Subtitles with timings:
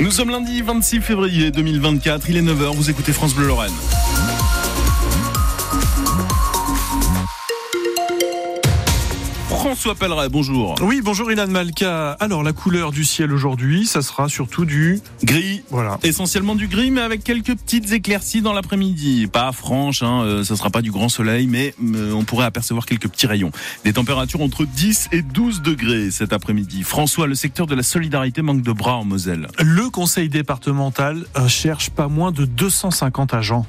[0.00, 3.70] Nous sommes lundi 26 février 2024, il est 9h, vous écoutez France Bleu Lorraine.
[9.64, 10.74] François Pelleret, bonjour.
[10.82, 12.18] Oui, bonjour Ilan Malka.
[12.20, 15.62] Alors la couleur du ciel aujourd'hui, ça sera surtout du gris.
[15.70, 15.98] Voilà.
[16.02, 19.26] Essentiellement du gris, mais avec quelques petites éclaircies dans l'après-midi.
[19.26, 22.84] Pas franche, hein, euh, ça sera pas du grand soleil, mais euh, on pourrait apercevoir
[22.84, 23.52] quelques petits rayons.
[23.86, 26.82] Des températures entre 10 et 12 degrés cet après-midi.
[26.82, 29.48] François, le secteur de la solidarité manque de bras en Moselle.
[29.60, 33.64] Le conseil départemental euh, cherche pas moins de 250 agents.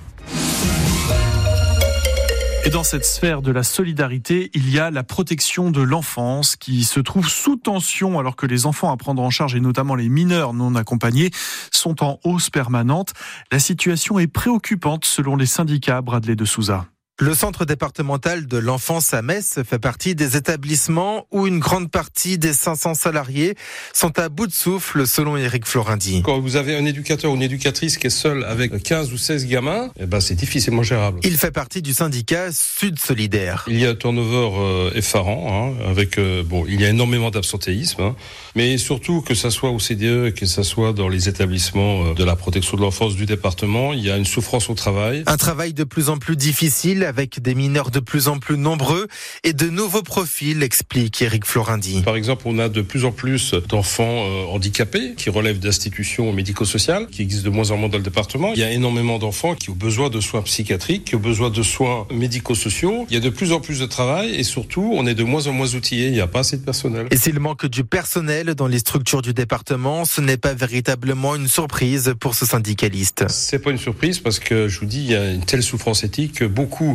[2.65, 6.83] Et dans cette sphère de la solidarité, il y a la protection de l'enfance qui
[6.83, 10.09] se trouve sous tension alors que les enfants à prendre en charge et notamment les
[10.09, 11.29] mineurs non accompagnés
[11.71, 13.13] sont en hausse permanente.
[13.51, 16.87] La situation est préoccupante selon les syndicats Bradley de Souza.
[17.17, 22.37] Le centre départemental de l'enfance à Metz fait partie des établissements où une grande partie
[22.37, 23.55] des 500 salariés
[23.93, 26.21] sont à bout de souffle, selon Eric Florindi.
[26.25, 29.47] Quand vous avez un éducateur ou une éducatrice qui est seul avec 15 ou 16
[29.47, 31.21] gamins, eh ben c'est difficilement gérable.
[31.23, 33.63] Il fait partie du syndicat Sud Solidaire.
[33.69, 37.31] Il y a un turnover euh, effarant, hein, avec euh, bon, il y a énormément
[37.31, 38.15] d'absentéisme, hein,
[38.55, 42.25] mais surtout que ça soit au CDE, que ça soit dans les établissements euh, de
[42.25, 45.23] la protection de l'enfance du département, il y a une souffrance au travail.
[45.27, 49.07] Un travail de plus en plus difficile avec des mineurs de plus en plus nombreux
[49.43, 52.01] et de nouveaux profils, explique Eric Florindi.
[52.03, 57.07] Par exemple, on a de plus en plus d'enfants euh, handicapés qui relèvent d'institutions médico-sociales,
[57.07, 58.51] qui existent de moins en moins dans le département.
[58.53, 61.63] Il y a énormément d'enfants qui ont besoin de soins psychiatriques, qui ont besoin de
[61.63, 63.05] soins médico-sociaux.
[63.09, 65.47] Il y a de plus en plus de travail et surtout, on est de moins
[65.47, 66.07] en moins outillés.
[66.07, 67.07] Il n'y a pas assez de personnel.
[67.11, 71.47] Et s'il manque du personnel dans les structures du département, ce n'est pas véritablement une
[71.47, 73.25] surprise pour ce syndicaliste.
[73.29, 76.03] C'est pas une surprise parce que je vous dis, il y a une telle souffrance
[76.03, 76.94] éthique que beaucoup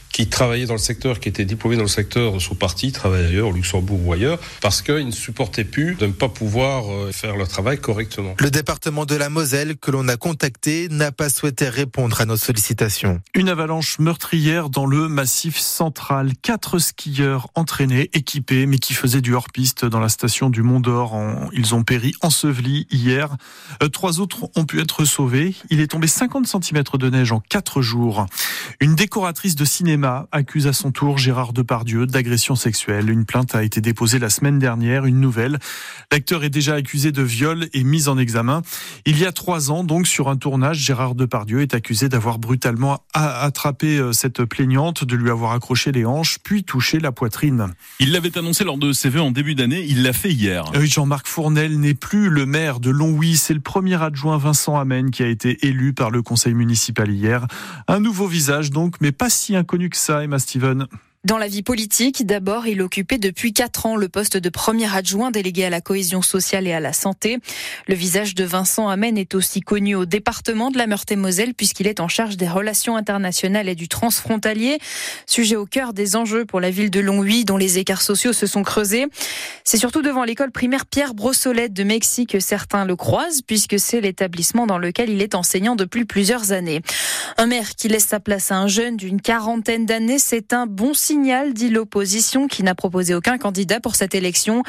[0.11, 3.49] qui travaillaient dans le secteur, qui étaient diplômés dans le secteur, sont partis travailler ailleurs,
[3.49, 7.37] au Luxembourg ou ailleurs, parce qu'ils ne supportaient plus de ne pas pouvoir euh, faire
[7.37, 8.35] leur travail correctement.
[8.39, 12.37] Le département de la Moselle, que l'on a contacté, n'a pas souhaité répondre à nos
[12.37, 13.21] sollicitations.
[13.33, 16.33] Une avalanche meurtrière dans le massif central.
[16.41, 21.19] Quatre skieurs entraînés, équipés, mais qui faisaient du hors-piste dans la station du Mont d'Or.
[21.53, 23.35] Ils ont péri ensevelis hier.
[23.81, 25.55] Euh, trois autres ont pu être sauvés.
[25.69, 28.25] Il est tombé 50 cm de neige en quatre jours.
[28.79, 33.09] Une décoratrice de cinéma accuse à son tour Gérard Depardieu d'agression sexuelle.
[33.09, 35.59] Une plainte a été déposée la semaine dernière, une nouvelle.
[36.11, 38.61] L'acteur est déjà accusé de viol et mis en examen.
[39.05, 42.99] Il y a trois ans, donc, sur un tournage, Gérard Depardieu est accusé d'avoir brutalement
[43.13, 47.67] attrapé euh, cette plaignante, de lui avoir accroché les hanches, puis touché la poitrine.
[47.99, 50.71] Il l'avait annoncé lors de ses vœux en début d'année, il l'a fait hier.
[50.75, 55.11] Oui, Jean-Marc Fournel n'est plus le maire de Longwy, c'est le premier adjoint Vincent Amen
[55.11, 57.47] qui a été élu par le conseil municipal hier.
[57.87, 60.87] Un nouveau visage donc, mais pas si inconnu ça, Emma Steven.
[61.23, 65.29] Dans la vie politique, d'abord, il occupait depuis quatre ans le poste de premier adjoint
[65.29, 67.37] délégué à la cohésion sociale et à la santé.
[67.87, 71.99] Le visage de Vincent Amen est aussi connu au département de la Meurthe-et-Moselle puisqu'il est
[71.99, 74.79] en charge des relations internationales et du transfrontalier,
[75.27, 78.47] sujet au cœur des enjeux pour la ville de Longwy dont les écarts sociaux se
[78.47, 79.05] sont creusés.
[79.63, 84.01] C'est surtout devant l'école primaire Pierre Brossolette de Mexique que certains le croisent puisque c'est
[84.01, 86.81] l'établissement dans lequel il est enseignant depuis plusieurs années.
[87.37, 90.95] Un maire qui laisse sa place à un jeune d'une quarantaine d'années, c'est un bon
[90.95, 94.63] signe signal, dit l'opposition, qui n'a proposé aucun candidat pour cette élection.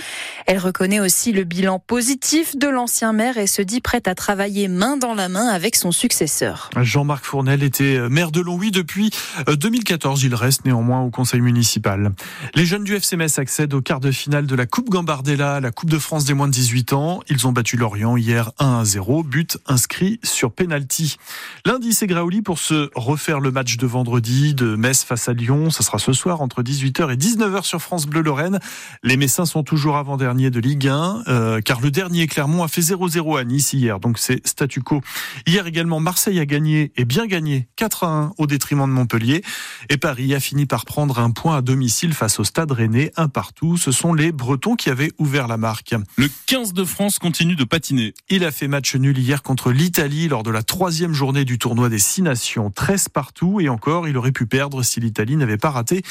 [0.47, 4.66] Elle reconnaît aussi le bilan positif de l'ancien maire et se dit prête à travailler
[4.66, 6.69] main dans la main avec son successeur.
[6.81, 9.10] Jean-Marc Fournel était maire de Longwy depuis
[9.47, 10.25] 2014.
[10.25, 12.10] Il reste néanmoins au conseil municipal.
[12.56, 15.70] Les jeunes du FC Metz accèdent au quart de finale de la Coupe Gambardella, la
[15.70, 17.20] Coupe de France des moins de 18 ans.
[17.28, 21.19] Ils ont battu Lorient hier 1 à 0, but inscrit sur penalty.
[21.64, 25.70] Lundi, c'est Graouli pour se refaire le match de vendredi de Metz face à Lyon.
[25.70, 28.59] Ça sera ce soir entre 18h et 19h sur France Bleu Lorraine.
[29.03, 32.81] Les Messins sont toujours avant-dernier de Ligue 1, euh, car le dernier Clermont a fait
[32.81, 35.03] 0-0 à Nice hier, donc c'est statu quo.
[35.47, 39.43] Hier également, Marseille a gagné et bien gagné 4-1 au détriment de Montpellier.
[39.91, 43.28] Et Paris a fini par prendre un point à domicile face au Stade Rennais, un
[43.28, 43.76] partout.
[43.76, 45.94] Ce sont les Bretons qui avaient ouvert la marque.
[46.16, 48.14] Le 15 de France continue de patiner.
[48.31, 51.90] Il a fait match nul hier contre l'Italie lors de la troisième journée du tournoi
[51.90, 52.70] des Six Nations.
[52.70, 56.02] 13 partout et encore, il aurait pu perdre si l'Italie n'avait pas raté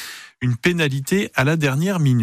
[0.42, 2.20] une pénalité à la dernière minute.